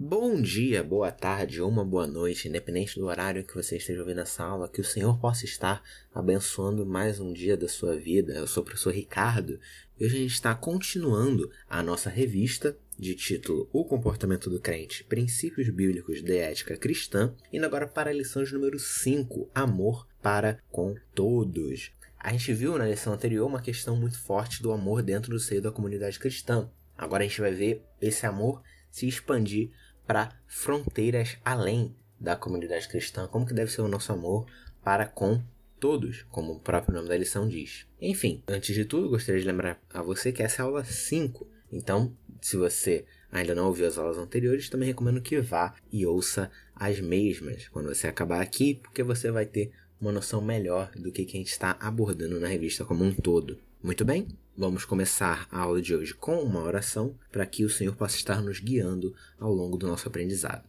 Bom 0.00 0.40
dia, 0.40 0.84
boa 0.84 1.10
tarde 1.10 1.60
ou 1.60 1.68
uma 1.68 1.84
boa 1.84 2.06
noite, 2.06 2.46
independente 2.46 3.00
do 3.00 3.06
horário 3.06 3.42
que 3.42 3.56
você 3.56 3.78
esteja 3.78 3.98
ouvindo 3.98 4.20
essa 4.20 4.44
aula, 4.44 4.68
que 4.68 4.80
o 4.80 4.84
Senhor 4.84 5.18
possa 5.18 5.44
estar 5.44 5.82
abençoando 6.14 6.86
mais 6.86 7.18
um 7.18 7.32
dia 7.32 7.56
da 7.56 7.66
sua 7.66 7.96
vida. 7.96 8.34
Eu 8.34 8.46
sou 8.46 8.62
o 8.62 8.64
professor 8.64 8.94
Ricardo 8.94 9.58
e 9.98 10.04
hoje 10.04 10.14
a 10.14 10.20
gente 10.20 10.34
está 10.34 10.54
continuando 10.54 11.50
a 11.68 11.82
nossa 11.82 12.08
revista 12.08 12.78
de 12.96 13.16
título 13.16 13.68
O 13.72 13.84
Comportamento 13.84 14.48
do 14.48 14.60
Crente, 14.60 15.02
Princípios 15.02 15.68
Bíblicos 15.68 16.22
de 16.22 16.36
Ética 16.36 16.76
Cristã, 16.76 17.34
indo 17.52 17.66
agora 17.66 17.88
para 17.88 18.10
a 18.10 18.14
lição 18.14 18.44
de 18.44 18.54
número 18.54 18.78
5, 18.78 19.50
Amor 19.52 20.06
para 20.22 20.60
com 20.70 20.94
Todos. 21.12 21.90
A 22.20 22.30
gente 22.30 22.52
viu 22.52 22.78
na 22.78 22.86
lição 22.86 23.12
anterior 23.12 23.48
uma 23.48 23.60
questão 23.60 23.96
muito 23.96 24.20
forte 24.20 24.62
do 24.62 24.70
amor 24.70 25.02
dentro 25.02 25.32
do 25.32 25.40
seio 25.40 25.60
da 25.60 25.72
comunidade 25.72 26.20
cristã. 26.20 26.70
Agora 26.96 27.24
a 27.24 27.26
gente 27.26 27.40
vai 27.40 27.52
ver 27.52 27.82
esse 28.00 28.24
amor 28.26 28.62
se 28.90 29.06
expandir 29.06 29.70
para 30.08 30.32
fronteiras 30.46 31.36
além 31.44 31.94
da 32.18 32.34
comunidade 32.34 32.88
cristã, 32.88 33.28
como 33.28 33.46
que 33.46 33.52
deve 33.52 33.70
ser 33.70 33.82
o 33.82 33.88
nosso 33.88 34.10
amor 34.10 34.46
para 34.82 35.04
com 35.04 35.42
todos, 35.78 36.22
como 36.30 36.54
o 36.54 36.60
próprio 36.60 36.94
nome 36.94 37.08
da 37.08 37.16
lição 37.16 37.46
diz. 37.46 37.86
Enfim, 38.00 38.42
antes 38.48 38.74
de 38.74 38.86
tudo, 38.86 39.10
gostaria 39.10 39.38
de 39.38 39.46
lembrar 39.46 39.78
a 39.92 40.00
você 40.00 40.32
que 40.32 40.42
essa 40.42 40.62
é 40.62 40.64
a 40.64 40.66
aula 40.66 40.82
5. 40.82 41.46
Então, 41.70 42.16
se 42.40 42.56
você 42.56 43.04
ainda 43.30 43.54
não 43.54 43.66
ouviu 43.66 43.86
as 43.86 43.98
aulas 43.98 44.16
anteriores, 44.16 44.70
também 44.70 44.88
recomendo 44.88 45.20
que 45.20 45.40
vá 45.42 45.74
e 45.92 46.06
ouça 46.06 46.50
as 46.74 46.98
mesmas 47.00 47.68
quando 47.68 47.94
você 47.94 48.06
acabar 48.06 48.40
aqui, 48.40 48.76
porque 48.82 49.02
você 49.02 49.30
vai 49.30 49.44
ter 49.44 49.70
uma 50.00 50.10
noção 50.10 50.40
melhor 50.40 50.90
do 50.96 51.12
que, 51.12 51.26
que 51.26 51.36
a 51.36 51.40
gente 51.40 51.50
está 51.50 51.76
abordando 51.78 52.40
na 52.40 52.48
revista 52.48 52.82
como 52.82 53.04
um 53.04 53.12
todo. 53.12 53.58
Muito 53.82 54.06
bem? 54.06 54.26
Vamos 54.60 54.84
começar 54.84 55.46
a 55.52 55.60
aula 55.60 55.80
de 55.80 55.94
hoje 55.94 56.12
com 56.12 56.42
uma 56.42 56.60
oração 56.60 57.16
para 57.30 57.46
que 57.46 57.64
o 57.64 57.70
Senhor 57.70 57.94
possa 57.94 58.16
estar 58.16 58.42
nos 58.42 58.58
guiando 58.58 59.14
ao 59.38 59.54
longo 59.54 59.76
do 59.76 59.86
nosso 59.86 60.08
aprendizado. 60.08 60.66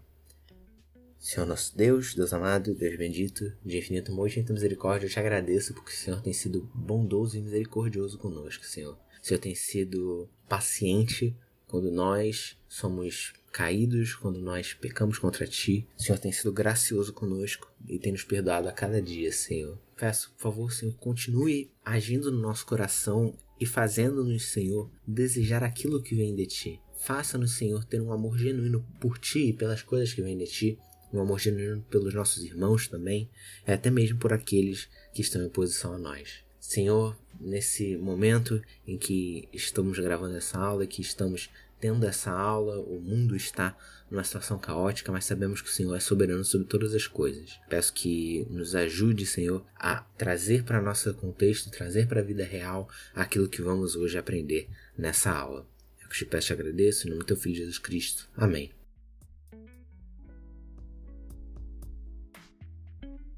Senhor 1.17 1.47
nosso 1.47 1.75
Deus, 1.75 2.13
Deus 2.13 2.31
amado, 2.31 2.75
Deus 2.75 2.95
bendito, 2.95 3.51
de 3.65 3.79
infinito 3.79 4.11
amor 4.11 4.29
e 4.29 4.43
de 4.43 4.53
misericórdia, 4.53 5.07
eu 5.07 5.09
te 5.09 5.19
agradeço 5.19 5.73
porque 5.73 5.89
o 5.89 5.95
Senhor 5.95 6.21
tem 6.21 6.31
sido 6.31 6.69
bondoso 6.71 7.35
e 7.35 7.41
misericordioso 7.41 8.19
conosco, 8.19 8.63
Senhor. 8.63 8.93
O 8.93 9.25
Senhor 9.25 9.39
tem 9.39 9.55
sido 9.55 10.29
paciente 10.47 11.35
quando 11.65 11.89
nós 11.89 12.59
somos 12.67 13.33
caídos, 13.51 14.13
quando 14.13 14.39
nós 14.39 14.71
pecamos 14.71 15.17
contra 15.17 15.47
ti. 15.47 15.87
O 15.97 16.03
Senhor 16.03 16.19
tem 16.19 16.31
sido 16.31 16.53
gracioso 16.53 17.11
conosco 17.11 17.67
e 17.87 17.97
tem 17.97 18.11
nos 18.11 18.23
perdoado 18.23 18.69
a 18.69 18.71
cada 18.71 19.01
dia, 19.01 19.31
Senhor. 19.33 19.79
Peço, 19.97 20.31
por 20.33 20.43
favor, 20.43 20.71
Senhor, 20.71 20.93
continue 20.93 21.71
agindo 21.83 22.31
no 22.31 22.39
nosso 22.39 22.67
coração 22.67 23.35
e 23.59 23.65
fazendo-nos, 23.65 24.47
Senhor, 24.51 24.89
desejar 25.05 25.63
aquilo 25.63 26.01
que 26.01 26.15
vem 26.15 26.35
de 26.35 26.45
ti. 26.45 26.81
Faça-nos, 26.99 27.53
Senhor, 27.53 27.83
ter 27.83 28.01
um 28.01 28.11
amor 28.11 28.37
genuíno 28.37 28.85
por 28.99 29.17
ti 29.17 29.49
e 29.49 29.53
pelas 29.53 29.81
coisas 29.81 30.13
que 30.13 30.21
vêm 30.21 30.37
de 30.37 30.45
ti, 30.45 30.79
um 31.13 31.19
amor 31.19 31.39
genuíno 31.39 31.81
pelos 31.89 32.13
nossos 32.13 32.43
irmãos 32.43 32.87
também, 32.87 33.29
e 33.67 33.71
até 33.71 33.89
mesmo 33.89 34.19
por 34.19 34.33
aqueles 34.33 34.87
que 35.13 35.21
estão 35.21 35.41
em 35.41 35.47
oposição 35.47 35.93
a 35.93 35.97
nós. 35.97 36.43
Senhor, 36.59 37.17
nesse 37.39 37.97
momento 37.97 38.61
em 38.85 38.97
que 38.97 39.47
estamos 39.53 39.97
gravando 39.97 40.35
essa 40.35 40.59
aula, 40.59 40.85
que 40.85 41.01
estamos 41.01 41.49
tendo 41.79 42.05
essa 42.05 42.31
aula, 42.31 42.79
o 42.79 42.99
mundo 42.99 43.35
está 43.35 43.75
numa 44.09 44.23
situação 44.23 44.57
caótica, 44.57 45.11
mas 45.11 45.25
sabemos 45.25 45.61
que 45.61 45.69
o 45.69 45.71
Senhor 45.71 45.95
é 45.95 45.99
soberano 45.99 46.43
sobre 46.43 46.67
todas 46.67 46.93
as 46.93 47.07
coisas. 47.07 47.59
Peço 47.69 47.93
que 47.93 48.45
nos 48.49 48.75
ajude, 48.75 49.25
Senhor, 49.25 49.65
a 49.75 50.01
trazer 50.17 50.63
para 50.63 50.81
nosso 50.81 51.13
contexto, 51.13 51.71
trazer 51.71 52.07
para 52.07 52.19
a 52.19 52.23
vida 52.23 52.43
real 52.43 52.89
aquilo 53.13 53.47
que 53.47 53.61
vamos 53.61 53.95
hoje 53.95 54.17
aprender 54.17 54.67
nessa 54.97 55.31
aula. 55.31 55.65
Eu 56.01 56.09
te 56.09 56.25
peço 56.25 56.51
e 56.51 56.53
agradeço 56.53 57.07
em 57.07 57.11
nome 57.11 57.21
do 57.21 57.27
teu 57.27 57.37
Filho 57.37 57.55
Jesus 57.55 57.77
Cristo. 57.77 58.27
Amém. 58.35 58.71